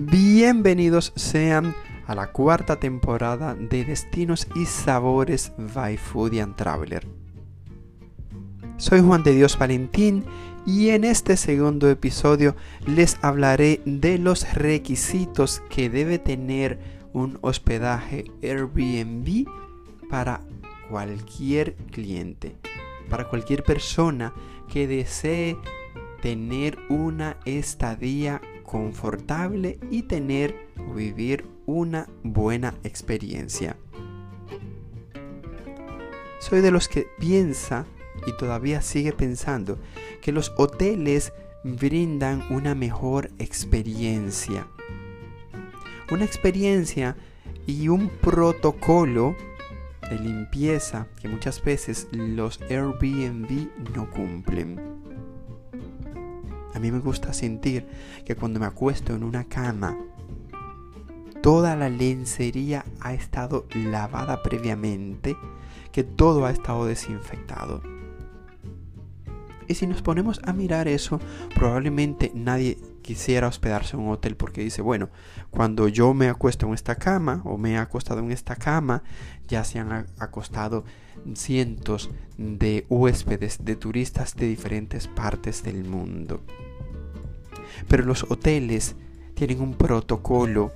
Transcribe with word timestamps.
Bienvenidos 0.00 1.12
sean 1.16 1.74
a 2.06 2.14
la 2.14 2.30
cuarta 2.30 2.78
temporada 2.78 3.56
de 3.56 3.84
Destinos 3.84 4.46
y 4.54 4.64
Sabores 4.64 5.52
by 5.58 5.96
Foodie 5.96 6.46
Traveler. 6.54 7.04
Soy 8.76 9.00
Juan 9.00 9.24
de 9.24 9.34
Dios 9.34 9.58
Valentín 9.58 10.24
y 10.64 10.90
en 10.90 11.02
este 11.02 11.36
segundo 11.36 11.90
episodio 11.90 12.54
les 12.86 13.18
hablaré 13.22 13.80
de 13.86 14.18
los 14.18 14.54
requisitos 14.54 15.64
que 15.68 15.90
debe 15.90 16.20
tener 16.20 16.78
un 17.12 17.40
hospedaje 17.40 18.22
Airbnb 18.40 19.48
para 20.08 20.42
cualquier 20.88 21.74
cliente, 21.90 22.54
para 23.10 23.28
cualquier 23.28 23.64
persona 23.64 24.32
que 24.68 24.86
desee 24.86 25.56
tener 26.22 26.78
una 26.88 27.36
estadía 27.44 28.40
confortable 28.68 29.78
y 29.90 30.02
tener 30.02 30.54
o 30.78 30.92
vivir 30.92 31.46
una 31.64 32.06
buena 32.22 32.74
experiencia. 32.84 33.76
Soy 36.38 36.60
de 36.60 36.70
los 36.70 36.86
que 36.86 37.06
piensa 37.18 37.86
y 38.26 38.36
todavía 38.36 38.82
sigue 38.82 39.12
pensando 39.12 39.78
que 40.20 40.32
los 40.32 40.52
hoteles 40.58 41.32
brindan 41.64 42.44
una 42.50 42.74
mejor 42.74 43.30
experiencia. 43.38 44.66
Una 46.10 46.26
experiencia 46.26 47.16
y 47.66 47.88
un 47.88 48.08
protocolo 48.08 49.34
de 50.10 50.18
limpieza 50.18 51.06
que 51.20 51.28
muchas 51.28 51.64
veces 51.64 52.06
los 52.12 52.60
Airbnb 52.68 53.68
no 53.94 54.10
cumplen. 54.10 54.97
A 56.78 56.80
mí 56.80 56.92
me 56.92 57.00
gusta 57.00 57.32
sentir 57.32 57.88
que 58.24 58.36
cuando 58.36 58.60
me 58.60 58.66
acuesto 58.66 59.12
en 59.12 59.24
una 59.24 59.42
cama, 59.42 59.98
toda 61.42 61.74
la 61.74 61.88
lencería 61.88 62.84
ha 63.00 63.14
estado 63.14 63.66
lavada 63.74 64.44
previamente, 64.44 65.36
que 65.90 66.04
todo 66.04 66.46
ha 66.46 66.52
estado 66.52 66.86
desinfectado. 66.86 67.82
Y 69.66 69.74
si 69.74 69.88
nos 69.88 70.02
ponemos 70.02 70.40
a 70.44 70.52
mirar 70.52 70.86
eso, 70.86 71.18
probablemente 71.52 72.30
nadie 72.32 72.78
quisiera 73.02 73.48
hospedarse 73.48 73.96
en 73.96 74.02
un 74.02 74.12
hotel 74.12 74.36
porque 74.36 74.62
dice, 74.62 74.80
bueno, 74.80 75.10
cuando 75.50 75.88
yo 75.88 76.14
me 76.14 76.28
acuesto 76.28 76.68
en 76.68 76.74
esta 76.74 76.94
cama 76.94 77.42
o 77.44 77.58
me 77.58 77.72
he 77.72 77.76
acostado 77.76 78.20
en 78.20 78.30
esta 78.30 78.54
cama, 78.54 79.02
ya 79.48 79.64
se 79.64 79.80
han 79.80 80.06
acostado 80.20 80.84
cientos 81.34 82.08
de 82.36 82.86
huéspedes, 82.88 83.64
de 83.64 83.74
turistas 83.74 84.36
de 84.36 84.46
diferentes 84.46 85.08
partes 85.08 85.64
del 85.64 85.82
mundo. 85.82 86.40
Pero 87.88 88.04
los 88.04 88.24
hoteles 88.30 88.96
tienen 89.34 89.60
un 89.60 89.74
protocolo 89.74 90.72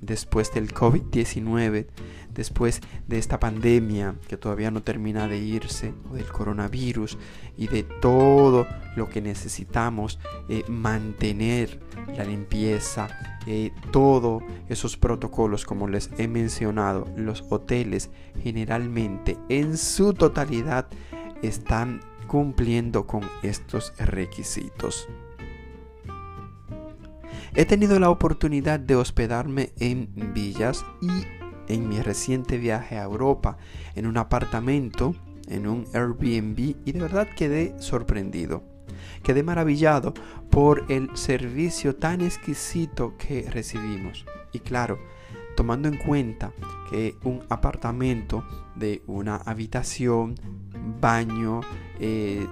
después 0.00 0.52
del 0.52 0.74
COVID-19, 0.74 1.86
después 2.34 2.80
de 3.06 3.18
esta 3.18 3.38
pandemia 3.38 4.16
que 4.28 4.36
todavía 4.36 4.70
no 4.70 4.82
termina 4.82 5.28
de 5.28 5.38
irse, 5.38 5.94
del 6.12 6.26
coronavirus 6.26 7.16
y 7.56 7.68
de 7.68 7.84
todo 7.84 8.66
lo 8.96 9.08
que 9.08 9.22
necesitamos 9.22 10.18
eh, 10.48 10.64
mantener 10.68 11.80
la 12.16 12.24
limpieza, 12.24 13.08
eh, 13.46 13.70
todos 13.90 14.42
esos 14.68 14.96
protocolos 14.96 15.64
como 15.64 15.88
les 15.88 16.10
he 16.18 16.28
mencionado, 16.28 17.06
los 17.16 17.44
hoteles 17.50 18.10
generalmente 18.42 19.38
en 19.48 19.76
su 19.76 20.12
totalidad 20.14 20.86
están 21.42 22.00
cumpliendo 22.26 23.06
con 23.06 23.22
estos 23.42 23.92
requisitos. 23.98 25.08
He 27.54 27.66
tenido 27.66 28.00
la 28.00 28.08
oportunidad 28.08 28.80
de 28.80 28.96
hospedarme 28.96 29.74
en 29.78 30.08
villas 30.32 30.86
y 31.02 31.10
en 31.68 31.86
mi 31.86 32.00
reciente 32.00 32.56
viaje 32.56 32.96
a 32.96 33.02
Europa 33.02 33.58
en 33.94 34.06
un 34.06 34.16
apartamento, 34.16 35.14
en 35.48 35.66
un 35.66 35.86
Airbnb 35.92 36.76
y 36.86 36.92
de 36.92 37.00
verdad 37.00 37.28
quedé 37.36 37.74
sorprendido. 37.78 38.62
Quedé 39.22 39.42
maravillado 39.42 40.14
por 40.50 40.86
el 40.88 41.14
servicio 41.14 41.94
tan 41.94 42.22
exquisito 42.22 43.18
que 43.18 43.50
recibimos. 43.50 44.24
Y 44.52 44.60
claro, 44.60 44.98
tomando 45.56 45.88
en 45.88 45.96
cuenta 45.96 46.52
que 46.90 47.16
un 47.24 47.42
apartamento 47.48 48.44
de 48.74 49.02
una 49.06 49.36
habitación, 49.36 50.34
baño, 51.00 51.60
eh, 52.00 52.46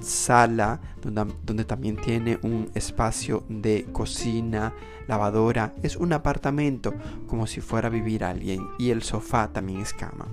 sala, 0.00 0.80
donde, 1.00 1.26
donde, 1.44 1.64
también 1.64 1.96
tiene 1.96 2.38
un 2.42 2.70
espacio 2.74 3.44
de 3.48 3.86
cocina, 3.92 4.72
lavadora, 5.08 5.72
es 5.82 5.96
un 5.96 6.12
apartamento 6.12 6.94
como 7.26 7.46
si 7.46 7.60
fuera 7.60 7.88
a 7.88 7.90
vivir 7.90 8.24
alguien 8.24 8.66
y 8.78 8.90
el 8.90 9.02
sofá 9.02 9.48
también 9.48 9.80
es 9.80 9.92
cama. 9.92 10.26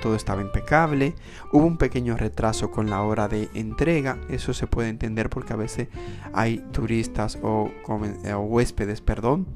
Todo 0.00 0.16
estaba 0.16 0.42
impecable, 0.42 1.14
hubo 1.52 1.64
un 1.64 1.76
pequeño 1.76 2.16
retraso 2.16 2.72
con 2.72 2.90
la 2.90 3.02
hora 3.02 3.28
de 3.28 3.48
entrega, 3.54 4.18
eso 4.28 4.52
se 4.52 4.66
puede 4.66 4.88
entender 4.88 5.30
porque 5.30 5.52
a 5.52 5.56
veces 5.56 5.88
hay 6.32 6.58
turistas 6.72 7.38
o, 7.40 7.70
o 7.86 8.38
huéspedes, 8.40 9.00
perdón, 9.00 9.46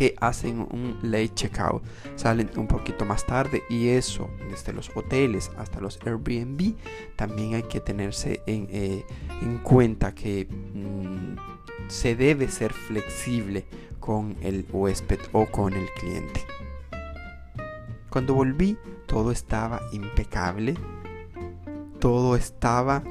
que 0.00 0.14
hacen 0.18 0.60
un 0.60 0.98
late 1.02 1.34
checkout. 1.34 1.82
Salen 2.16 2.50
un 2.56 2.66
poquito 2.66 3.04
más 3.04 3.26
tarde 3.26 3.64
y 3.68 3.88
eso, 3.88 4.30
desde 4.48 4.72
los 4.72 4.90
hoteles 4.96 5.50
hasta 5.58 5.78
los 5.78 6.00
Airbnb, 6.06 6.74
también 7.16 7.52
hay 7.52 7.64
que 7.64 7.80
tenerse 7.80 8.42
en, 8.46 8.66
eh, 8.70 9.04
cuenta 9.62 10.14
que 10.14 10.46
mm, 10.48 11.36
se 11.88 12.16
debe 12.16 12.48
ser 12.48 12.72
flexible 12.72 13.66
con 13.98 14.38
el 14.40 14.66
huésped 14.72 15.20
o 15.32 15.44
con 15.44 15.74
el 15.74 15.86
cliente. 16.00 16.46
Cuando 18.08 18.32
volví, 18.32 18.78
todo 19.04 19.32
estaba 19.32 19.82
impecable. 19.92 20.76
Todo 21.98 22.36
estaba 22.36 23.02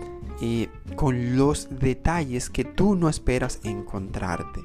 eh, 0.42 0.70
con 0.96 1.38
los 1.38 1.68
detalles 1.70 2.50
que 2.50 2.64
tú 2.64 2.96
no 2.96 3.10
esperas 3.10 3.60
encontrarte. 3.64 4.62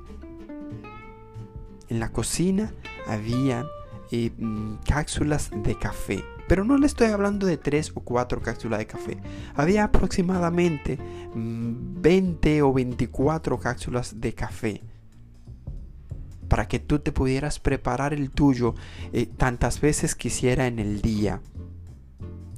En 1.88 2.00
la 2.00 2.10
cocina 2.10 2.72
había 3.06 3.66
eh, 4.10 4.30
mm, 4.36 4.76
cápsulas 4.86 5.50
de 5.54 5.76
café. 5.76 6.24
Pero 6.46 6.64
no 6.64 6.76
le 6.76 6.86
estoy 6.86 7.08
hablando 7.08 7.46
de 7.46 7.56
3 7.56 7.92
o 7.94 8.00
4 8.00 8.42
cápsulas 8.42 8.78
de 8.78 8.86
café. 8.86 9.16
Había 9.54 9.84
aproximadamente 9.84 10.98
20 11.34 12.62
mm, 12.62 12.66
o 12.66 12.72
24 12.72 13.58
cápsulas 13.58 14.20
de 14.20 14.34
café. 14.34 14.82
Para 16.48 16.68
que 16.68 16.78
tú 16.78 16.98
te 16.98 17.12
pudieras 17.12 17.58
preparar 17.58 18.12
el 18.12 18.30
tuyo 18.30 18.74
eh, 19.12 19.26
tantas 19.26 19.80
veces 19.80 20.14
quisiera 20.14 20.66
en 20.66 20.78
el 20.78 21.00
día. 21.00 21.40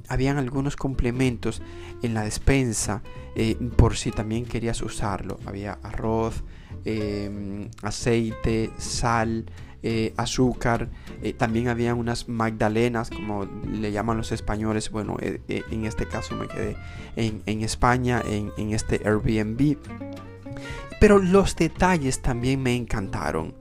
Habían 0.07 0.37
algunos 0.37 0.75
complementos 0.75 1.61
en 2.01 2.13
la 2.13 2.23
despensa 2.23 3.01
eh, 3.35 3.55
por 3.75 3.95
si 3.95 4.11
también 4.11 4.45
querías 4.45 4.81
usarlo. 4.81 5.39
Había 5.45 5.79
arroz, 5.83 6.43
Em, 6.89 7.69
aceite, 7.81 8.71
sal, 8.77 9.45
eh, 9.83 10.13
azúcar. 10.15 10.89
Eh, 11.21 11.33
también 11.33 11.67
había 11.67 11.93
unas 11.93 12.29
magdalenas, 12.29 13.09
como 13.09 13.43
le 13.43 13.91
llaman 13.91 14.15
los 14.15 14.31
españoles. 14.31 14.89
Bueno, 14.89 15.17
en 15.19 15.85
este 15.85 16.07
caso 16.07 16.35
me 16.35 16.47
quedé 16.47 16.77
en, 17.17 17.61
España, 17.61 18.21
en, 18.25 18.53
en, 18.57 18.73
este 18.73 19.01
Airbnb. 19.05 19.77
Pero 21.01 21.19
los 21.19 21.57
detalles 21.57 22.21
también 22.21 22.63
me 22.63 22.73
encantaron. 22.73 23.53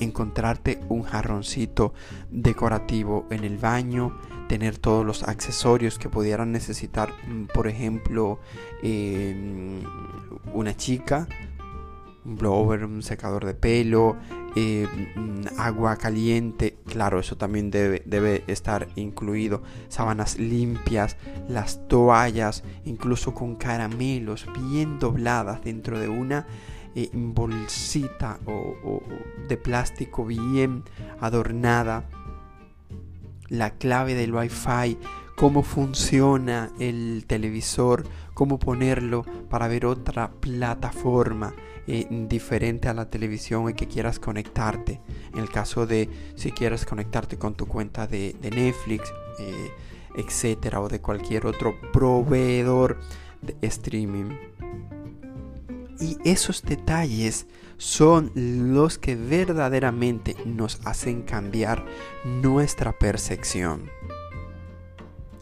Encontrarte 0.00 0.80
un 0.88 1.02
jarroncito 1.02 1.92
decorativo 2.30 3.26
en 3.30 3.44
el 3.44 3.58
baño, 3.58 4.18
tener 4.48 4.78
todos 4.78 5.06
los 5.06 5.22
accesorios 5.22 5.98
que 5.98 6.08
pudieran 6.08 6.52
necesitar, 6.52 7.12
mm, 7.26 7.44
por 7.46 7.68
ejemplo, 7.68 8.40
em, 8.82 9.82
una 10.52 10.76
chica 10.76 11.28
un 12.24 12.36
blower, 12.36 12.84
un 12.84 13.02
secador 13.02 13.44
de 13.44 13.54
pelo, 13.54 14.16
mm, 14.54 15.58
agua 15.58 15.96
caliente, 15.96 16.76
claro, 16.86 17.20
eso 17.20 17.36
también 17.36 17.70
debe, 17.70 18.02
debe, 18.04 18.44
estar 18.46 18.88
incluido, 18.96 19.62
sábanas 19.88 20.38
limpias, 20.38 21.16
las 21.48 21.86
toallas, 21.88 22.64
incluso 22.84 23.34
con 23.34 23.56
caramelos 23.56 24.46
bien 24.70 24.98
dobladas 24.98 25.62
dentro 25.64 25.98
de 25.98 26.08
una 26.08 26.46
eh, 26.94 27.10
bolsita 27.12 28.38
o 28.46 29.02
de 29.48 29.56
plástico 29.56 30.24
bien 30.24 30.84
adornada, 31.20 32.08
la 33.48 33.70
clave 33.70 34.14
del 34.14 34.34
wifi, 34.34 34.96
cómo 35.36 35.62
funciona 35.62 36.70
el 36.78 37.24
televisor, 37.26 38.04
cómo 38.34 38.58
ponerlo 38.58 39.24
para 39.48 39.68
ver 39.68 39.86
otra 39.86 40.30
plataforma 40.32 41.54
eh, 41.86 42.06
diferente 42.10 42.88
a 42.88 42.94
la 42.94 43.10
televisión 43.10 43.68
y 43.68 43.74
que 43.74 43.88
quieras 43.88 44.18
conectarte. 44.18 45.00
En 45.32 45.40
el 45.40 45.50
caso 45.50 45.86
de 45.86 46.08
si 46.36 46.52
quieres 46.52 46.84
conectarte 46.84 47.38
con 47.38 47.54
tu 47.54 47.66
cuenta 47.66 48.06
de, 48.06 48.36
Netflix, 48.42 49.12
eh, 49.40 49.70
etcétera, 50.14 50.80
o 50.80 50.88
de 50.88 51.00
cualquier 51.00 51.46
otro 51.46 51.74
proveedor 51.92 53.00
de 53.42 53.56
streaming. 53.66 54.36
Y 56.00 56.16
esos 56.24 56.62
detalles 56.62 57.46
son 57.76 58.32
los 58.34 58.98
que 58.98 59.16
verdaderamente 59.16 60.34
nos 60.44 60.80
hacen 60.84 61.22
cambiar 61.22 61.84
nuestra 62.24 62.98
percepción. 62.98 63.90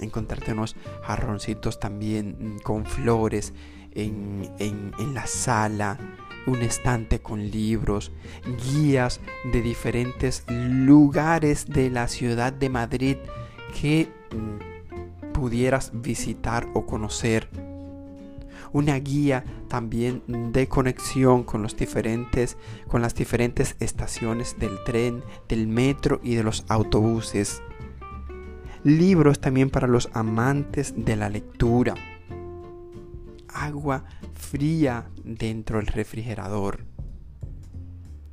Encontrarte 0.01 0.53
unos 0.53 0.77
jarroncitos 1.03 1.81
también 1.81 2.59
con 2.63 2.87
flores 2.87 3.53
en, 3.93 4.51
en 4.59 5.15
la 5.15 5.27
sala, 5.27 5.99
un 6.47 6.63
estante 6.63 7.21
con 7.21 7.51
libros, 7.51 8.11
guías 8.65 9.21
de 9.53 9.61
diferentes 9.61 10.45
lugares 10.49 11.67
de 11.67 11.91
la 11.91 12.09
ciudad 12.09 12.53
de 12.53 12.69
Madrid 12.69 13.17
que 13.81 14.09
mm, 14.35 15.33
pudieras 15.33 15.91
visitar 15.95 16.67
o 16.75 16.87
conocer. 16.87 17.68
Una 18.73 18.97
guía 18.97 19.45
también 19.69 20.23
de 20.53 20.69
conexión 20.69 21.45
con 21.45 21.63
los 21.63 21.77
diferentes 21.77 22.57
con 22.87 23.03
las 23.03 23.15
diferentes 23.15 23.77
estaciones 23.81 24.57
del 24.59 24.83
tren, 24.85 25.23
del 25.49 25.69
metro 25.69 26.21
y 26.23 26.35
de 26.35 26.43
los 26.43 26.65
autobuses. 26.69 27.63
Libros 28.85 29.41
también 29.41 29.71
para 29.71 29.87
los 29.87 30.09
amantes 30.13 30.95
de 30.97 31.17
la 31.17 31.29
lectura 31.29 31.95
agua 33.59 34.05
fría 34.35 35.11
dentro 35.25 35.79
del 35.79 35.89
refrigerador. 35.89 36.85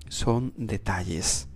Son 0.07 0.53
detalles. 0.55 1.47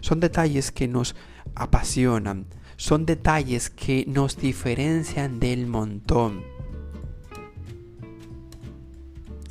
Son 0.00 0.20
detalles 0.20 0.70
que 0.72 0.88
nos 0.88 1.16
apasionan. 1.54 2.46
Son 2.76 3.06
detalles 3.06 3.70
que 3.70 4.04
nos 4.06 4.36
diferencian 4.36 5.40
del 5.40 5.66
montón. 5.66 6.51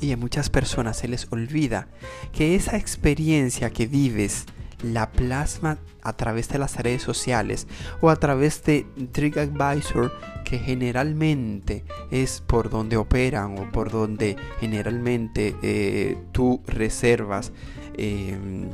Y 0.02 0.12
a 0.12 0.16
muchas 0.16 0.50
personas 0.50 0.98
se 0.98 1.08
les 1.08 1.28
olvida 1.30 1.86
que 2.32 2.56
esa 2.56 2.76
experiencia 2.76 3.70
que 3.70 3.86
vives 3.86 4.46
la 4.82 5.12
plasma 5.12 5.78
a 6.02 6.12
través 6.14 6.48
de 6.48 6.58
las 6.58 6.76
redes 6.76 7.02
sociales 7.02 7.68
o 8.00 8.10
a 8.10 8.16
través 8.16 8.64
de 8.64 8.84
TrickAdvisor 9.12 10.12
que 10.44 10.58
generalmente 10.58 11.84
es 12.10 12.42
por 12.44 12.68
donde 12.68 12.96
operan 12.96 13.56
o 13.58 13.70
por 13.70 13.92
donde 13.92 14.36
generalmente 14.58 15.54
eh, 15.62 16.18
tú 16.32 16.60
reservas 16.66 17.52
em, 17.96 18.68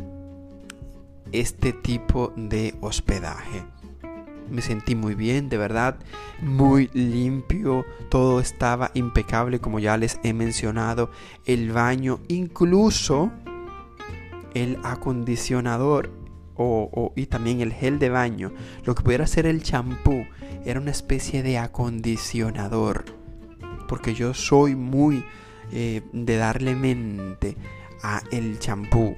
este 1.31 1.75
tipo 1.75 2.33
de 2.37 2.75
hospedaje. 2.81 3.65
Me 4.51 4.63
sentí 4.63 4.95
muy 4.95 5.15
bien, 5.15 5.49
de 5.49 5.59
verdad, 5.59 5.99
muy 6.41 6.91
limpio, 6.95 7.85
todo 8.09 8.41
estaba 8.41 8.91
impecable 8.95 9.61
como 9.61 9.79
ya 9.79 9.97
les 9.97 10.19
he 10.23 10.33
mencionado, 10.33 11.11
el 11.45 11.73
baño, 11.73 12.21
incluso 12.29 13.31
el 14.55 14.79
acondicionador 14.83 16.11
o, 16.57 17.13
y 17.15 17.27
también 17.27 17.61
el 17.61 17.73
gel 17.73 17.99
de 17.99 18.11
baño, 18.11 18.53
lo 18.85 18.95
que 18.95 19.03
pudiera 19.03 19.27
ser 19.27 19.47
el 19.47 19.63
champú, 19.63 20.27
era 20.65 20.81
una 20.81 20.91
especie 20.91 21.43
de 21.43 21.59
acondicionador. 21.59 23.05
Porque 23.87 24.13
yo 24.15 24.35
soy 24.35 24.75
muy 24.75 25.25
eh, 25.73 26.03
de 26.13 26.37
darle 26.37 26.75
mente 26.75 27.57
a 28.03 28.23
el 28.33 28.59
champú. 28.59 29.17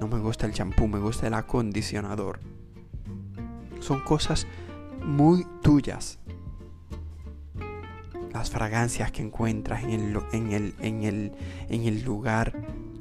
No 0.00 0.08
me 0.08 0.18
gusta 0.18 0.46
el 0.46 0.52
champú, 0.52 0.86
me 0.86 0.98
gusta 0.98 1.26
el 1.26 1.34
acondicionador. 1.34 2.38
Son 3.80 4.00
cosas 4.00 4.46
muy 5.04 5.46
tuyas. 5.62 6.18
Las 8.32 8.50
fragancias 8.50 9.10
que 9.10 9.22
encuentras 9.22 9.82
en 9.82 9.90
el, 9.90 10.18
en 10.32 10.52
el, 10.52 10.74
en 10.80 11.02
el, 11.02 11.32
en 11.68 11.84
el 11.84 12.04
lugar 12.04 12.54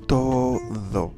todo. 0.07 1.13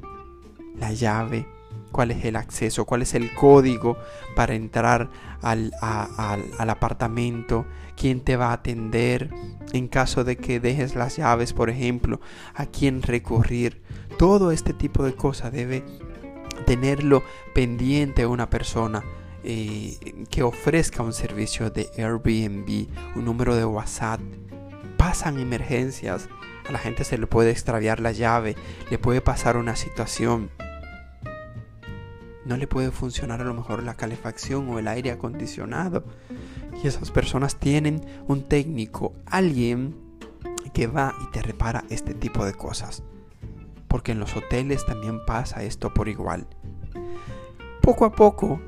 La 0.78 0.92
llave, 0.92 1.46
cuál 1.92 2.10
es 2.10 2.24
el 2.24 2.36
acceso, 2.36 2.84
cuál 2.84 3.02
es 3.02 3.14
el 3.14 3.32
código 3.34 3.96
para 4.34 4.54
entrar 4.54 5.10
al, 5.40 5.72
al, 5.80 6.70
apartamento, 6.70 7.64
quién 7.96 8.20
te 8.20 8.36
va 8.36 8.48
a 8.48 8.54
atender 8.54 9.30
en 9.72 9.88
caso 9.88 10.24
de 10.24 10.36
que 10.36 10.60
dejes 10.60 10.94
las 10.94 11.16
llaves, 11.16 11.52
por 11.52 11.70
ejemplo, 11.70 12.20
a 12.54 12.66
quién 12.66 13.02
recurrir. 13.02 13.82
Todo 14.18 14.50
este 14.50 14.72
tipo 14.72 15.04
de 15.04 15.14
cosas 15.14 15.52
debe 15.52 15.84
tenerlo 16.66 17.22
pendiente 17.54 18.26
una 18.26 18.50
persona 18.50 19.02
eh, 19.44 20.24
que 20.30 20.42
ofrezca 20.42 21.02
un 21.02 21.12
servicio 21.12 21.70
de 21.70 21.90
Airbnb, 21.96 22.88
un 23.16 23.24
número 23.24 23.54
de 23.54 23.64
WhatsApp. 23.64 24.20
Pasan 24.96 25.38
emergencias 25.38 26.28
a 26.68 26.72
la 26.72 26.78
gente 26.78 27.04
se 27.04 27.18
le 27.18 27.26
puede 27.26 27.50
extraviar 27.50 28.00
la 28.00 28.12
llave, 28.12 28.56
le 28.90 28.98
puede 28.98 29.20
pasar 29.20 29.56
una 29.56 29.76
situación. 29.76 30.50
No 32.44 32.56
le 32.56 32.66
puede 32.66 32.90
funcionar 32.90 33.40
a 33.40 33.44
lo 33.44 33.54
mejor 33.54 33.82
la 33.82 33.94
calefacción 33.94 34.68
o 34.68 34.78
el 34.78 34.88
aire 34.88 35.10
acondicionado. 35.10 36.04
Y 36.82 36.86
esas 36.86 37.10
personas 37.10 37.56
tienen 37.56 38.04
un 38.26 38.48
técnico, 38.48 39.12
alguien 39.26 39.96
que 40.72 40.86
va 40.86 41.14
y 41.22 41.30
te 41.30 41.42
repara 41.42 41.84
este 41.90 42.14
tipo 42.14 42.44
de 42.44 42.54
cosas. 42.54 43.02
Porque 43.88 44.12
en 44.12 44.20
los 44.20 44.36
hoteles 44.36 44.86
también 44.86 45.24
pasa 45.24 45.62
esto 45.62 45.92
por 45.92 46.08
igual. 46.08 46.46
Poco 47.80 48.04
a 48.04 48.12
poco, 48.12 48.60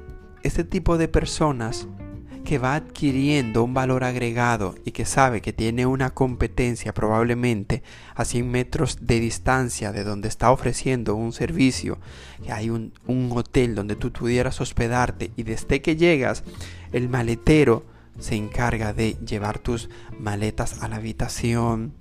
este 0.44 0.62
tipo 0.62 0.98
de 0.98 1.08
personas 1.08 1.88
que 2.44 2.58
va 2.58 2.74
adquiriendo 2.74 3.64
un 3.64 3.72
valor 3.72 4.04
agregado 4.04 4.74
y 4.84 4.90
que 4.90 5.06
sabe 5.06 5.40
que 5.40 5.54
tiene 5.54 5.86
una 5.86 6.10
competencia 6.10 6.92
probablemente 6.92 7.82
a 8.14 8.26
100 8.26 8.50
metros 8.50 8.98
de 9.00 9.18
distancia 9.18 9.92
de 9.92 10.04
donde 10.04 10.28
está 10.28 10.50
ofreciendo 10.50 11.14
un 11.14 11.32
servicio, 11.32 11.98
que 12.44 12.52
hay 12.52 12.68
un, 12.68 12.92
un 13.06 13.32
hotel 13.34 13.74
donde 13.74 13.96
tú 13.96 14.12
pudieras 14.12 14.60
hospedarte 14.60 15.32
y 15.36 15.42
desde 15.42 15.80
que 15.80 15.96
llegas 15.96 16.44
el 16.92 17.08
maletero 17.08 17.86
se 18.18 18.36
encarga 18.36 18.92
de 18.92 19.16
llevar 19.26 19.58
tus 19.58 19.88
maletas 20.20 20.82
a 20.82 20.88
la 20.88 20.96
habitación, 20.96 21.94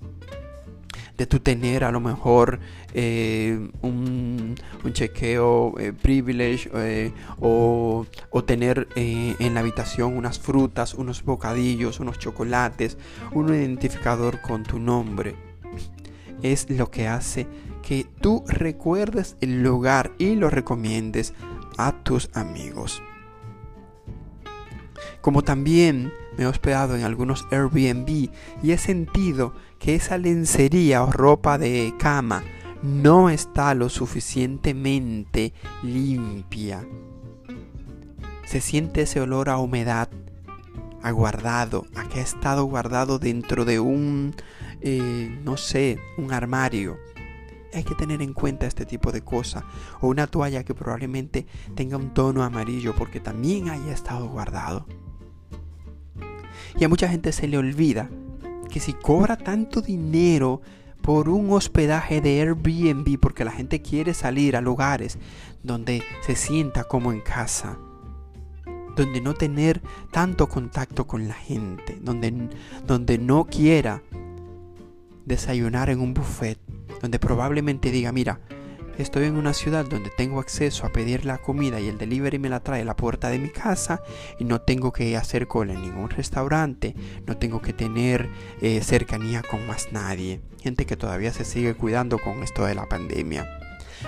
tu 1.25 1.39
tener 1.39 1.83
a 1.83 1.91
lo 1.91 1.99
mejor 1.99 2.59
eh, 2.93 3.69
un, 3.81 4.55
chequeo 4.91 5.79
eh, 5.79 5.93
privilege 5.93 6.69
eh, 6.73 7.11
o, 7.39 8.05
o, 8.29 8.43
tener 8.43 8.87
en 8.95 9.53
la 9.53 9.61
habitación 9.61 10.15
unas 10.17 10.39
frutas, 10.39 10.93
unos 10.93 11.23
bocadillos, 11.23 11.99
unos 11.99 12.19
chocolates, 12.19 12.97
un 13.31 13.53
identificador 13.53 14.41
con 14.41 14.63
tu 14.63 14.79
nombre. 14.79 15.35
Es 16.41 16.69
lo 16.69 16.91
que 16.91 17.07
hace 17.07 17.47
que 17.81 18.05
tú 18.21 18.43
recuerdes 18.47 19.35
el 19.41 19.63
lugar 19.63 20.11
y 20.17 20.35
lo 20.35 20.49
recomiendes 20.49 21.33
a 21.77 21.91
tus 22.03 22.29
amigos. 22.33 23.01
Como 25.21 25.41
también 25.41 26.11
me 26.37 26.43
he 26.43 26.47
hospedado 26.47 26.95
en 26.95 27.03
algunos 27.03 27.45
Airbnb 27.51 28.29
y 28.61 28.71
he 28.71 28.77
sentido 28.77 29.53
que 29.83 29.95
esa 29.95 30.17
lencería 30.17 31.03
o 31.03 31.11
ropa 31.11 31.57
de 31.57 31.93
cama 31.99 32.41
no 32.81 33.29
está 33.29 33.73
lo 33.73 33.89
suficientemente 33.89 35.51
limpia. 35.83 36.87
Se 38.45 38.61
siente 38.61 39.01
ese 39.01 39.19
olor 39.19 39.49
a 39.49 39.57
humedad, 39.57 40.07
aguardado, 41.01 41.85
a 41.95 42.07
que 42.07 42.21
ha 42.21 42.23
estado 42.23 42.63
guardado 42.63 43.19
dentro 43.19 43.65
de 43.65 43.81
un, 43.81 44.33
eh, 44.79 45.37
no 45.43 45.57
sé, 45.57 45.99
un 46.17 46.31
armario. 46.31 46.97
Hay 47.73 47.83
que 47.83 47.95
tener 47.95 48.21
en 48.21 48.31
cuenta 48.31 48.67
este 48.67 48.85
tipo 48.85 49.11
de 49.11 49.21
cosas. 49.21 49.65
O 49.99 50.07
una 50.07 50.27
toalla 50.27 50.63
que 50.63 50.73
probablemente 50.73 51.45
tenga 51.75 51.97
un 51.97 52.13
tono 52.13 52.43
amarillo 52.43 52.95
porque 52.95 53.19
también 53.19 53.67
haya 53.67 53.91
estado 53.91 54.29
guardado. 54.29 54.85
Y 56.79 56.85
a 56.85 56.89
mucha 56.89 57.09
gente 57.09 57.33
se 57.33 57.49
le 57.49 57.57
olvida 57.57 58.09
que 58.73 58.79
si 58.79 58.93
cobra 58.93 59.37
tanto 59.37 59.83
dinero 59.83 60.59
por 61.03 61.29
un 61.29 61.51
hospedaje 61.51 62.21
de 62.21 62.41
Airbnb 62.41 63.19
porque 63.19 63.45
la 63.45 63.51
gente 63.51 63.83
quiere 63.83 64.15
salir 64.15 64.55
a 64.55 64.61
lugares 64.61 65.19
donde 65.61 66.01
se 66.25 66.35
sienta 66.35 66.83
como 66.83 67.11
en 67.13 67.21
casa, 67.21 67.77
donde 68.95 69.21
no 69.21 69.35
tener 69.35 69.79
tanto 70.09 70.49
contacto 70.49 71.05
con 71.05 71.27
la 71.27 71.35
gente, 71.35 71.99
donde, 72.01 72.49
donde 72.87 73.19
no 73.19 73.45
quiera 73.45 74.01
desayunar 75.23 75.91
en 75.91 75.99
un 75.99 76.15
buffet, 76.15 76.57
donde 76.99 77.19
probablemente 77.19 77.91
diga, 77.91 78.11
mira, 78.11 78.39
Estoy 78.97 79.25
en 79.25 79.37
una 79.37 79.53
ciudad 79.53 79.85
donde 79.85 80.11
tengo 80.11 80.39
acceso 80.39 80.85
a 80.85 80.91
pedir 80.91 81.25
la 81.25 81.39
comida 81.39 81.79
y 81.79 81.87
el 81.87 81.97
delivery 81.97 82.37
me 82.37 82.49
la 82.49 82.59
trae 82.59 82.83
a 82.83 82.85
la 82.85 82.95
puerta 82.95 83.29
de 83.29 83.39
mi 83.39 83.49
casa 83.49 84.03
y 84.37 84.43
no 84.43 84.61
tengo 84.61 84.93
que 84.93 85.17
hacer 85.17 85.47
cola 85.47 85.73
en 85.73 85.81
ningún 85.81 86.11
restaurante, 86.11 86.95
no 87.25 87.35
tengo 87.37 87.59
que 87.59 87.73
tener 87.73 88.29
eh, 88.61 88.81
cercanía 88.83 89.41
con 89.41 89.65
más 89.65 89.91
nadie. 89.91 90.41
Gente 90.61 90.85
que 90.85 90.95
todavía 90.95 91.33
se 91.33 91.43
sigue 91.43 91.73
cuidando 91.73 92.19
con 92.19 92.43
esto 92.43 92.65
de 92.65 92.75
la 92.75 92.85
pandemia. 92.85 93.59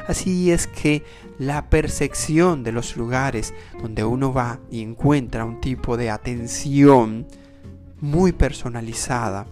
Así 0.07 0.51
es 0.51 0.67
que 0.67 1.03
la 1.39 1.67
percepción 1.69 2.63
de 2.63 2.71
los 2.71 2.95
lugares 2.95 3.55
donde 3.81 4.03
uno 4.03 4.33
va 4.33 4.59
y 4.69 4.83
encuentra 4.83 5.45
un 5.45 5.61
tipo 5.61 5.97
de 5.97 6.11
atención 6.11 7.25
muy 8.01 8.33
personalizada 8.33 9.47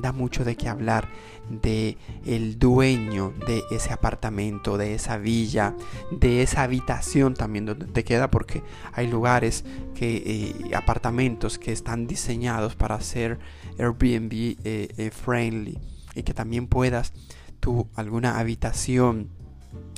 da 0.00 0.12
mucho 0.12 0.44
de 0.44 0.56
qué 0.56 0.68
hablar 0.68 1.08
de 1.48 1.96
el 2.24 2.58
dueño 2.58 3.34
de 3.46 3.62
ese 3.70 3.92
apartamento, 3.92 4.78
de 4.78 4.94
esa 4.94 5.18
villa, 5.18 5.74
de 6.10 6.42
esa 6.42 6.62
habitación 6.62 7.34
también 7.34 7.66
donde 7.66 7.86
te 7.86 8.04
queda 8.04 8.30
porque 8.30 8.62
hay 8.92 9.08
lugares 9.08 9.64
que 9.94 10.22
eh, 10.70 10.74
apartamentos 10.74 11.58
que 11.58 11.72
están 11.72 12.06
diseñados 12.06 12.76
para 12.76 13.00
ser 13.00 13.38
Airbnb 13.78 14.32
eh, 14.32 14.56
eh, 14.96 15.10
friendly 15.10 15.78
y 16.14 16.22
que 16.22 16.34
también 16.34 16.66
puedas 16.66 17.12
tú 17.58 17.88
alguna 17.94 18.38
habitación 18.38 19.28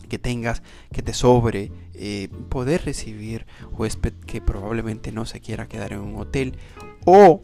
que 0.09 0.19
tengas 0.19 0.63
que 0.93 1.03
te 1.03 1.15
sobre 1.15 1.71
poder 2.49 2.85
recibir 2.85 3.47
huésped 3.71 4.13
que 4.27 4.41
probablemente 4.41 5.13
no 5.13 5.25
se 5.25 5.41
quiera 5.41 5.69
quedar 5.69 5.93
en 5.93 6.01
un 6.01 6.17
hotel 6.17 6.57
o 7.05 7.43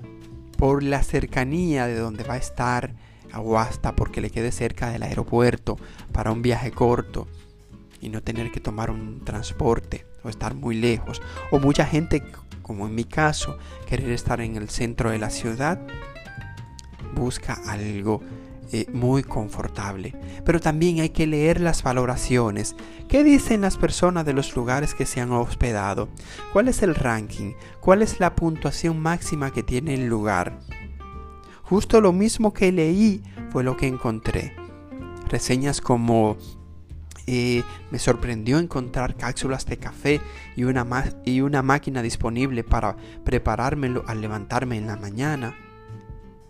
por 0.59 0.83
la 0.83 1.05
cercanía 1.05 1.87
de 1.87 1.97
donde 1.97 2.25
va 2.25 2.35
a 2.35 2.39
estar 2.39 2.93
o 3.35 3.59
hasta 3.59 3.95
porque 3.95 4.21
le 4.21 4.31
quede 4.31 4.51
cerca 4.51 4.91
del 4.91 5.05
aeropuerto 5.05 5.79
para 6.13 6.33
un 6.33 6.43
viaje 6.43 6.73
corto 6.73 7.29
y 8.01 8.09
no 8.09 8.23
tener 8.23 8.51
que 8.51 8.59
tomar 8.59 8.91
un 8.91 9.25
transporte 9.25 10.05
o 10.25 10.29
estar 10.29 10.55
muy 10.57 10.75
lejos. 10.75 11.23
O 11.53 11.61
mucha 11.61 11.87
gente, 11.87 12.25
como 12.63 12.89
en 12.89 12.95
mi 12.97 13.05
caso, 13.05 13.57
querer 13.87 14.11
estar 14.11 14.41
en 14.41 14.57
el 14.57 14.69
centro 14.69 15.11
de 15.11 15.19
la 15.19 15.31
ciudad, 15.31 15.81
busca 17.15 17.55
algo 17.69 18.21
eh, 18.71 18.87
muy 18.93 19.23
confortable. 19.23 20.15
Pero 20.45 20.61
también 20.61 21.01
hay 21.01 21.09
que 21.11 21.27
leer 21.27 21.61
las 21.61 21.83
valoraciones. 21.83 22.77
¿Qué 23.09 23.25
dicen 23.25 23.63
las 23.63 23.77
personas 23.77 24.27
de 24.27 24.35
los 24.35 24.55
lugares 24.55 24.95
que 24.95 25.07
se 25.07 25.21
han 25.21 25.33
hospedado? 25.33 26.09
¿Cuál 26.53 26.69
es 26.69 26.83
el 26.83 26.95
ranking? 26.95 27.55
¿Cuál 27.81 28.03
es 28.03 28.21
la 28.21 28.35
puntuación 28.35 29.01
máxima 29.01 29.53
que 29.53 29.63
tiene 29.63 29.95
el 29.95 30.07
lugar? 30.07 30.59
Justo 31.63 32.01
lo 32.01 32.13
mismo 32.13 32.53
que 32.53 32.73
leí 32.73 33.23
fue 33.51 33.65
lo 33.65 33.77
que 33.77 33.87
encontré. 33.87 34.55
Reseñas 35.29 35.81
como 35.81 36.37
eh, 37.27 37.63
me 37.91 37.99
sorprendió 37.99 38.59
encontrar 38.59 39.15
cápsulas 39.15 39.67
de 39.67 39.77
café 39.77 40.23
y 40.57 40.65
una, 40.65 40.87
y 41.27 41.43
una 41.43 41.63
máquina 41.63 42.01
disponible 42.01 42.65
para 42.65 42.97
preparármelo 43.23 44.03
al 44.07 44.23
levantarme 44.23 44.79
en 44.79 44.87
la 44.87 44.97
mañana. 44.97 45.55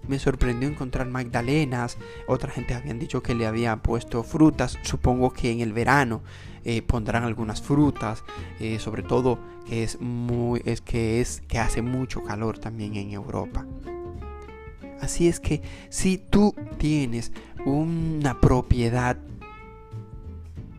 Me 0.09 0.19
sorprendió 0.19 0.69
encontrar 0.69 1.07
magdalenas. 1.09 1.99
Otra 2.27 2.51
gente 2.51 2.75
habían 2.75 2.99
dicho 2.99 3.23
que 3.23 3.35
le 3.35 3.47
había 3.47 3.77
puesto 3.77 4.23
frutas. 4.23 4.79
Supongo 4.83 5.33
que 5.33 5.53
en 5.53 5.61
el 5.61 5.73
verano 5.73 6.23
eh, 6.65 6.83
pondrán 6.83 7.25
algunas 7.25 7.63
frutas. 7.63 8.25
Eh, 8.59 8.79
sobre 8.79 9.03
todo 9.03 9.39
que 9.67 9.85
es 9.85 10.01
muy 10.01 10.63
es 10.65 10.81
que 10.81 11.21
es 11.21 11.43
que 11.47 11.59
hace 11.59 11.83
mucho 11.83 12.23
calor 12.23 12.59
también 12.59 12.97
en 12.97 13.13
Europa. 13.13 13.67
Así 15.01 15.29
es 15.29 15.39
que 15.41 15.63
si 15.91 16.19
tú 16.19 16.55
tienes 16.79 17.33
una 17.65 18.41
propiedad 18.41 19.17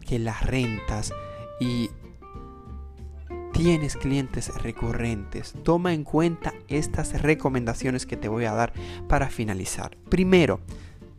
que 0.05 0.19
la 0.19 0.33
rentas 0.39 1.13
y 1.59 1.89
tienes 3.60 3.98
clientes 3.98 4.56
recurrentes, 4.63 5.54
toma 5.66 5.94
en 5.94 6.06
cuenta 6.06 6.54
estas 6.70 7.22
recomendaciones 7.22 8.06
que 8.06 8.16
te 8.16 8.30
voy 8.30 8.46
a 8.46 8.54
dar 8.54 8.72
para 9.10 9.28
finalizar. 9.28 9.98
Primero, 10.08 10.62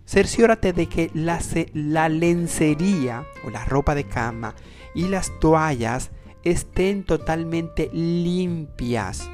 cerciórate 0.06 0.72
de 0.72 0.86
que 0.86 1.10
la, 1.12 2.08
lencería 2.08 3.26
o 3.44 3.50
la 3.50 3.66
ropa 3.66 3.94
de 3.94 4.04
cama 4.04 4.54
y 4.94 5.08
las 5.08 5.38
toallas 5.38 6.12
estén 6.42 7.04
totalmente 7.04 7.90
limpias 7.92 9.30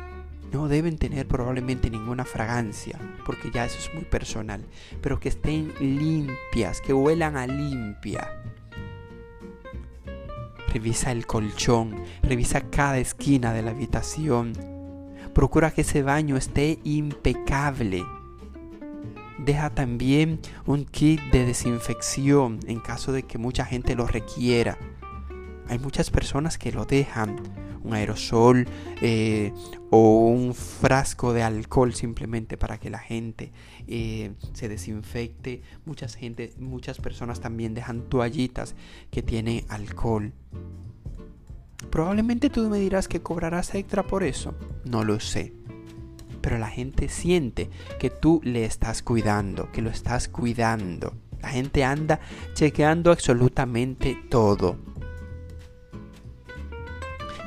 no 0.52 0.66
deben 0.66 0.98
tener 0.98 1.28
probablemente 1.28 1.90
ninguna 1.90 2.24
fragancia, 2.24 2.98
porque 3.24 3.52
ya 3.52 3.66
eso 3.66 3.78
es 3.78 3.94
muy 3.94 4.04
personal, 4.04 4.64
pero 5.00 5.20
que 5.20 5.28
estén 5.28 5.72
limpias, 5.78 6.80
que 6.80 6.92
huelan 6.92 7.36
a 7.36 7.46
limpia. 7.46 8.28
Revisa 10.76 11.10
el 11.10 11.26
colchón, 11.26 11.96
revisa 12.22 12.68
cada 12.68 12.98
esquina 12.98 13.54
de 13.54 13.62
la 13.62 13.70
habitación. 13.70 14.52
Procura 15.32 15.70
que 15.70 15.80
ese 15.80 16.02
baño 16.02 16.36
esté 16.36 16.80
impecable. 16.84 18.04
Deja 19.38 19.70
también 19.70 20.38
un 20.66 20.84
kit 20.84 21.22
de 21.32 21.46
desinfección 21.46 22.60
en 22.66 22.80
caso 22.80 23.12
de 23.12 23.22
que 23.22 23.38
mucha 23.38 23.64
gente 23.64 23.94
lo 23.94 24.06
requiera. 24.06 24.76
Hay 25.68 25.78
muchas 25.78 26.10
personas 26.10 26.58
que 26.58 26.72
lo 26.72 26.84
dejan 26.84 27.40
un 27.86 27.94
aerosol 27.94 28.66
eh, 29.00 29.52
o 29.90 30.28
un 30.28 30.54
frasco 30.54 31.32
de 31.32 31.42
alcohol 31.42 31.94
simplemente 31.94 32.56
para 32.56 32.78
que 32.78 32.90
la 32.90 32.98
gente 32.98 33.52
eh, 33.86 34.32
se 34.52 34.68
desinfecte. 34.68 35.62
Muchas, 35.84 36.14
gente, 36.14 36.52
muchas 36.58 36.98
personas 36.98 37.40
también 37.40 37.74
dejan 37.74 38.02
toallitas 38.02 38.74
que 39.10 39.22
tienen 39.22 39.64
alcohol. 39.68 40.32
Probablemente 41.90 42.50
tú 42.50 42.68
me 42.68 42.78
dirás 42.78 43.06
que 43.08 43.22
cobrarás 43.22 43.74
extra 43.74 44.02
por 44.02 44.24
eso. 44.24 44.54
No 44.84 45.04
lo 45.04 45.20
sé. 45.20 45.52
Pero 46.40 46.58
la 46.58 46.68
gente 46.68 47.08
siente 47.08 47.70
que 47.98 48.10
tú 48.10 48.40
le 48.44 48.64
estás 48.64 49.02
cuidando, 49.02 49.70
que 49.72 49.82
lo 49.82 49.90
estás 49.90 50.28
cuidando. 50.28 51.14
La 51.40 51.48
gente 51.48 51.84
anda 51.84 52.20
chequeando 52.54 53.12
absolutamente 53.12 54.16
todo 54.28 54.95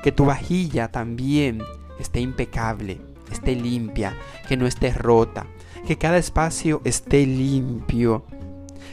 que 0.03 0.11
tu 0.11 0.25
vajilla 0.25 0.91
también 0.91 1.61
esté 1.99 2.21
impecable, 2.21 3.01
esté 3.31 3.55
limpia, 3.55 4.15
que 4.47 4.57
no 4.57 4.65
esté 4.65 4.93
rota, 4.93 5.45
que 5.85 5.97
cada 5.97 6.17
espacio 6.17 6.81
esté 6.85 7.25
limpio, 7.25 8.25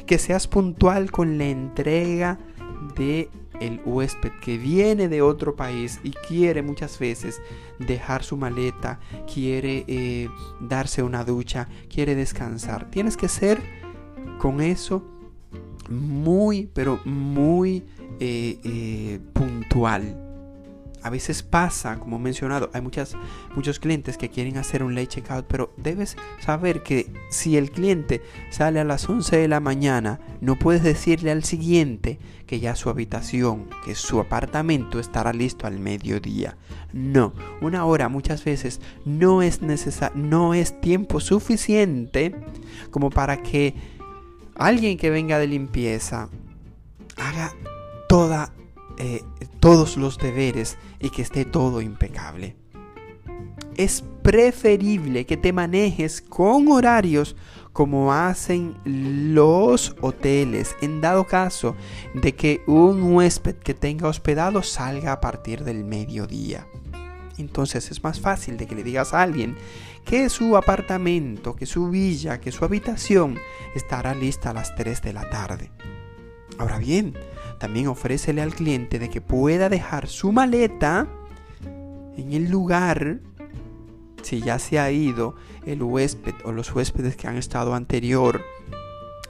que 0.07 0.19
seas 0.19 0.47
puntual 0.47 1.11
con 1.11 1.39
la 1.39 1.47
entrega 1.47 2.39
de 2.97 3.29
el 3.61 3.81
huésped 3.87 4.33
que 4.43 4.59
viene 4.59 5.09
de 5.09 5.23
otro 5.23 5.57
país 5.57 6.01
y 6.05 6.11
quiere 6.11 6.63
muchas 6.63 6.99
veces 6.99 7.41
dejar 7.79 8.23
su 8.23 8.37
maleta, 8.37 9.01
quiere 9.33 9.85
eh, 9.89 10.29
darse 10.61 11.03
una 11.03 11.25
ducha, 11.25 11.69
quiere 11.89 12.15
descansar. 12.15 12.91
Tienes 12.91 13.17
que 13.17 13.29
ser 13.29 13.63
con 14.39 14.61
eso 14.61 15.03
muy, 15.89 16.69
pero 16.75 17.01
muy 17.05 17.85
eh, 18.21 18.59
eh, 18.63 19.21
puntual 19.33 20.26
a 21.07 21.11
veces 21.11 21.45
pasa, 21.45 22.01
como 22.01 22.17
he 22.17 22.19
mencionado, 22.19 22.69
hay 22.73 22.81
muchas, 22.81 23.15
muchos 23.55 23.79
clientes 23.79 24.19
que 24.19 24.29
quieren 24.29 24.59
hacer 24.59 24.83
un 24.83 24.97
late 24.97 25.07
checkout, 25.07 25.47
pero 25.47 25.73
debes 25.77 26.17
saber 26.41 26.83
que 26.83 27.13
si 27.31 27.57
el 27.57 27.71
cliente 27.71 28.23
sale 28.51 28.81
a 28.81 28.85
las 28.85 29.09
11 29.09 29.37
de 29.37 29.47
la 29.47 29.61
mañana, 29.61 30.19
no 30.41 30.59
puedes 30.59 30.83
decirle 30.83 31.31
al 31.31 31.45
siguiente 31.45 32.19
que 32.49 32.59
ya 32.59 32.75
su 32.75 32.91
habitación, 32.91 33.69
que 33.85 33.95
su 33.95 34.19
apartamento 34.19 34.99
estará 34.99 35.33
listo 35.33 35.69
al 35.69 35.79
mediodía. 35.79 36.57
No, 36.93 37.35
una 37.61 37.85
hora 37.85 38.09
muchas 38.09 38.43
veces 38.43 38.81
no 39.05 39.43
es 39.43 39.63
necesario, 39.63 40.21
no 40.21 40.55
es 40.55 40.81
tiempo 40.81 41.21
suficiente 41.21 42.35
como 42.91 43.11
para 43.11 43.45
que 43.45 43.77
alguien 44.57 44.99
que 44.99 45.11
venga 45.11 45.39
de 45.39 45.47
limpieza 45.47 46.31
haga 47.17 47.55
toda 48.09 48.53
eh, 48.99 49.23
todos 49.61 49.97
los 49.97 50.19
deberes 50.19 50.79
y 51.01 51.11
que 51.11 51.23
esté 51.23 51.45
todo 51.45 51.81
impecable. 51.81 52.57
Es 53.77 54.03
preferible 54.23 55.27
que 55.27 55.37
te 55.37 55.53
manejes 55.53 56.23
con 56.23 56.69
horarios 56.69 57.37
como 57.73 58.15
hacen 58.15 58.75
los 58.87 59.95
hoteles 60.01 60.75
en 60.81 61.03
dado 61.03 61.27
caso 61.27 61.77
de 62.15 62.35
que 62.35 62.63
un 62.67 63.03
huésped 63.03 63.57
que 63.57 63.75
tenga 63.75 64.09
hospedado 64.09 64.63
salga 64.63 65.13
a 65.13 65.21
partir 65.21 65.63
del 65.63 65.85
mediodía. 65.85 66.67
Entonces 67.37 67.91
es 67.91 68.03
más 68.03 68.19
fácil 68.19 68.57
de 68.57 68.67
que 68.67 68.75
le 68.75 68.83
digas 68.83 69.13
a 69.13 69.21
alguien 69.21 69.57
que 70.07 70.31
su 70.31 70.57
apartamento, 70.57 71.55
que 71.55 71.67
su 71.67 71.91
villa, 71.91 72.41
que 72.41 72.53
su 72.53 72.65
habitación 72.65 73.39
estará 73.75 74.15
lista 74.15 74.51
a 74.51 74.55
las 74.55 74.75
3 74.75 75.03
de 75.03 75.13
la 75.13 75.29
tarde. 75.29 75.71
Ahora 76.59 76.79
bien, 76.79 77.15
también 77.59 77.89
ofrécele 77.89 78.43
al 78.43 78.55
cliente 78.55 78.99
de 78.99 79.09
que 79.09 79.21
pueda 79.21 79.69
dejar 79.69 80.09
su 80.09 80.33
maleta 80.33 81.07
en 82.17 82.33
el 82.33 82.51
lugar 82.51 83.21
si 84.23 84.41
ya 84.41 84.59
se 84.59 84.79
ha 84.79 84.91
ido 84.91 85.37
el 85.65 85.83
huésped 85.83 86.35
o 86.45 86.53
los 86.53 86.75
huéspedes 86.75 87.17
que 87.17 87.29
han 87.29 87.37
estado 87.37 87.75
anterior 87.75 88.43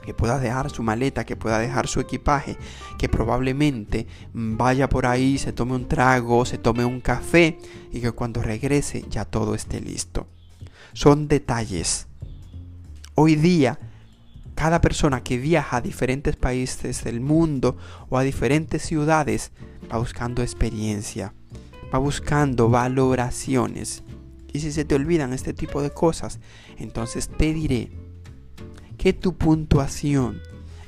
que 0.07 0.13
pueda 0.13 0.39
dejar 0.39 0.69
su 0.69 0.83
maleta, 0.83 1.25
que 1.25 1.35
pueda 1.35 1.59
dejar 1.59 1.89
su 1.89 1.99
equipaje, 1.99 2.57
que 2.97 3.09
probablemente 3.09 4.07
vaya 4.31 4.87
por 4.87 5.05
ahí, 5.05 5.37
se 5.37 5.51
tome 5.51 5.75
un 5.75 5.89
trago, 5.89 6.45
se 6.45 6.57
tome 6.57 6.85
un 6.85 7.01
café 7.01 7.59
y 7.91 7.99
que 7.99 8.13
cuando 8.13 8.41
regrese 8.41 9.03
ya 9.09 9.25
todo 9.25 9.53
esté 9.53 9.81
listo. 9.81 10.25
Son 10.93 11.27
detalles. 11.27 12.07
Hoy 13.15 13.35
día 13.35 13.79
cada 14.57 14.81
persona 14.81 15.21
que 15.21 15.37
viaja 15.37 15.77
a 15.77 15.81
diferentes 15.81 16.35
países 16.35 17.03
del 17.03 17.21
mundo 17.21 17.77
o 18.09 18.17
a 18.17 18.23
diferentes 18.23 18.81
ciudades 18.81 19.51
va 19.89 19.99
buscando 19.99 20.41
experiencia, 20.41 21.35
va 21.93 21.99
buscando 21.99 22.67
valoraciones. 22.67 24.03
Y 24.51 24.59
si 24.59 24.71
se 24.71 24.83
te 24.83 24.95
olvidan 24.95 25.31
este 25.31 25.53
tipo 25.53 25.83
de 25.83 25.91
cosas, 25.91 26.39
entonces 26.79 27.29
te 27.29 27.53
diré 27.53 27.91
que 28.97 29.13
tu 29.13 29.37
puntuación 29.37 30.41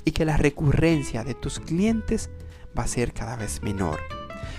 y 0.04 0.14
que 0.14 0.26
la 0.26 0.36
recurrencia 0.36 1.24
de 1.24 1.36
tus 1.36 1.60
clientes 1.60 2.32
va 2.76 2.86
a 2.86 2.88
ser 2.88 3.14
cada 3.14 3.36
vez 3.36 3.62
menor. 3.62 4.00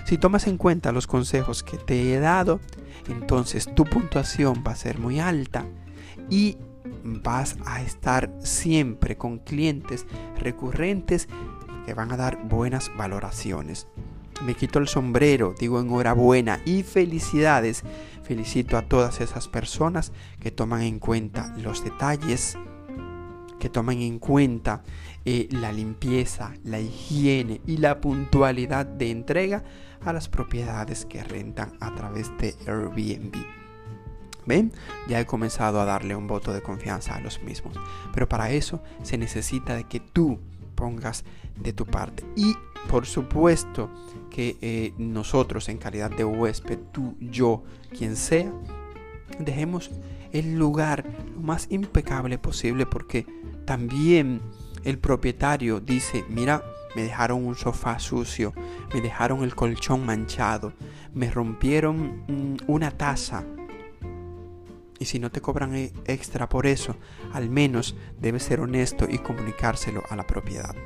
Si 0.04 0.18
tomas 0.18 0.46
en 0.46 0.56
cuenta 0.56 0.92
los 0.92 1.08
consejos 1.08 1.64
que 1.64 1.78
te 1.78 2.14
he 2.14 2.20
dado, 2.20 2.60
entonces 3.08 3.74
tu 3.74 3.84
puntuación 3.84 4.62
va 4.64 4.70
a 4.70 4.76
ser 4.76 5.00
muy 5.00 5.18
alta 5.18 5.66
y 6.28 6.58
vas 7.04 7.56
a 7.66 7.82
estar 7.82 8.32
siempre 8.42 9.16
con 9.16 9.38
clientes 9.38 10.06
recurrentes 10.38 11.28
que 11.86 11.94
van 11.94 12.12
a 12.12 12.16
dar 12.16 12.42
buenas 12.48 12.90
valoraciones. 12.96 13.86
Me 14.44 14.54
quito 14.54 14.78
el 14.78 14.88
sombrero, 14.88 15.54
digo 15.58 15.80
enhorabuena 15.80 16.60
y 16.64 16.82
felicidades. 16.82 17.82
Felicito 18.22 18.78
a 18.78 18.82
todas 18.82 19.20
esas 19.20 19.48
personas 19.48 20.12
que 20.40 20.50
toman 20.50 20.82
en 20.82 20.98
cuenta 20.98 21.54
los 21.58 21.84
detalles, 21.84 22.56
que 23.58 23.68
toman 23.68 24.00
en 24.00 24.18
cuenta 24.18 24.82
eh, 25.24 25.48
la 25.50 25.72
limpieza, 25.72 26.54
la 26.64 26.80
higiene 26.80 27.60
y 27.66 27.76
la 27.76 28.00
puntualidad 28.00 28.86
de 28.86 29.10
entrega 29.10 29.62
a 30.02 30.12
las 30.14 30.28
propiedades 30.28 31.04
que 31.04 31.22
rentan 31.22 31.72
a 31.80 31.94
través 31.94 32.30
de 32.38 32.54
Airbnb. 32.66 33.34
¿Ven? 34.46 34.72
Ya 35.08 35.20
he 35.20 35.26
comenzado 35.26 35.80
a 35.80 35.84
darle 35.84 36.16
un 36.16 36.26
voto 36.26 36.52
de 36.52 36.62
confianza 36.62 37.14
a 37.14 37.20
los 37.20 37.42
mismos. 37.42 37.74
Pero 38.12 38.28
para 38.28 38.50
eso 38.50 38.82
se 39.02 39.18
necesita 39.18 39.74
de 39.76 39.84
que 39.84 40.00
tú 40.00 40.40
pongas 40.74 41.24
de 41.56 41.72
tu 41.72 41.86
parte. 41.86 42.24
Y 42.36 42.56
por 42.88 43.06
supuesto 43.06 43.90
que 44.30 44.56
eh, 44.60 44.94
nosotros 44.98 45.68
en 45.68 45.78
calidad 45.78 46.10
de 46.10 46.24
huésped, 46.24 46.78
tú, 46.92 47.16
yo, 47.20 47.62
quien 47.96 48.16
sea, 48.16 48.52
dejemos 49.38 49.90
el 50.32 50.56
lugar 50.56 51.04
lo 51.34 51.40
más 51.40 51.66
impecable 51.70 52.38
posible 52.38 52.86
porque 52.86 53.26
también 53.64 54.40
el 54.84 54.98
propietario 54.98 55.80
dice, 55.80 56.24
mira, 56.28 56.62
me 56.96 57.02
dejaron 57.02 57.44
un 57.44 57.54
sofá 57.54 57.98
sucio, 57.98 58.52
me 58.92 59.00
dejaron 59.00 59.42
el 59.42 59.54
colchón 59.54 60.04
manchado, 60.04 60.72
me 61.14 61.30
rompieron 61.30 62.24
mm, 62.26 62.56
una 62.66 62.90
taza. 62.90 63.44
Y 65.00 65.06
si 65.06 65.18
no 65.18 65.32
te 65.32 65.40
cobran 65.40 65.74
e, 65.74 65.92
extra 66.04 66.48
por 66.48 66.66
eso, 66.66 66.94
al 67.32 67.50
menos 67.50 67.96
debes 68.20 68.44
ser 68.44 68.60
honesto 68.60 69.06
y 69.10 69.18
comunicárselo 69.18 70.04
a 70.10 70.14
la 70.14 70.26
propiedad. 70.26 70.76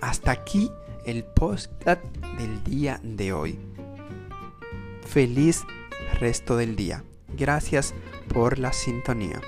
Hasta 0.00 0.30
aquí 0.30 0.70
el 1.04 1.24
podcast 1.24 2.00
del 2.38 2.64
día 2.64 3.00
de 3.02 3.32
hoy. 3.32 3.58
Feliz 5.04 5.64
resto 6.20 6.56
del 6.56 6.76
día. 6.76 7.04
Gracias 7.36 7.94
por 8.32 8.58
la 8.58 8.72
sintonía. 8.72 9.40